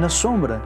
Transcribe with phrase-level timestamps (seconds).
[0.00, 0.62] Na sombra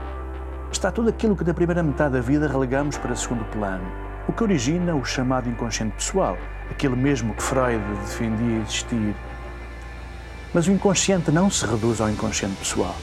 [0.71, 3.85] está tudo aquilo que da primeira metade da vida relegamos para segundo plano,
[4.29, 6.39] o que origina o chamado inconsciente pessoal,
[6.71, 9.17] aquele mesmo que Freud defendia existir.
[10.55, 12.95] Mas o inconsciente não se reduz ao inconsciente pessoal.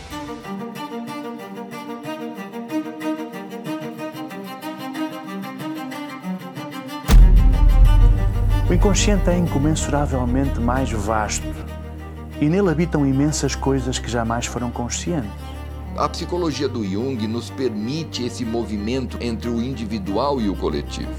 [8.70, 11.54] O inconsciente é incomensuravelmente mais vasto
[12.39, 15.29] e nele habitam imensas coisas que jamais foram conscientes.
[16.01, 21.14] A psicologia do Jung nos permite esse movimento entre o individual e o coletivo.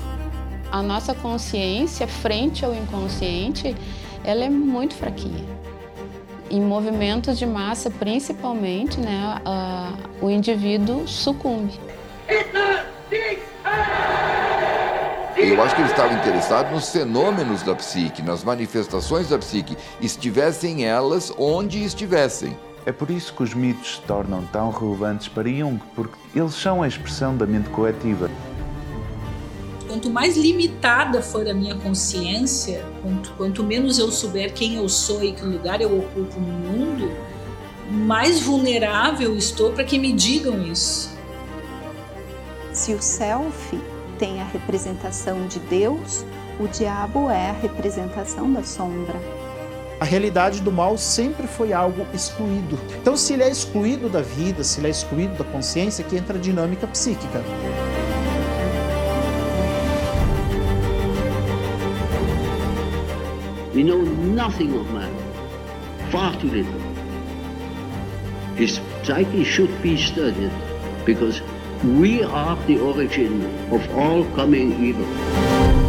[0.73, 3.76] A nossa consciência frente ao inconsciente,
[4.24, 5.46] ela é muito fraquinha.
[6.50, 9.40] Em movimentos de massa, principalmente, né,
[10.20, 11.78] o indivíduo sucumbe.
[15.37, 20.84] Eu acho que ele estava interessado nos fenômenos da psique, nas manifestações da psique, estivessem
[20.84, 22.56] elas onde estivessem.
[22.84, 26.82] É por isso que os mitos se tornam tão relevantes para Jung, porque eles são
[26.82, 28.29] a expressão da mente coletiva.
[29.87, 35.23] Quanto mais limitada for a minha consciência, quanto, quanto menos eu souber quem eu sou
[35.23, 37.12] e que lugar eu ocupo no mundo,
[37.88, 41.14] mais vulnerável estou para que me digam isso.
[42.73, 43.79] Se o self
[44.18, 46.24] tem a representação de Deus,
[46.59, 49.41] o diabo é a representação da sombra.
[50.02, 52.76] A realidade do mal sempre foi algo excluído.
[53.00, 56.36] Então, se ele é excluído da vida, se ele é excluído da consciência, que entra
[56.36, 57.40] a dinâmica psíquica.
[63.73, 65.12] We know nothing of man,
[66.10, 66.80] far too little.
[68.58, 70.50] His psyche should be studied
[71.06, 71.41] because
[71.84, 75.81] We are the origin of all coming evil.